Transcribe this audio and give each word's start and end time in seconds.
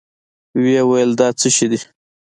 ويې 0.61 0.81
ويل 0.89 1.11
دا 1.19 1.27
څه 1.39 1.47
شې 1.55 1.65
دي؟ 1.71 1.79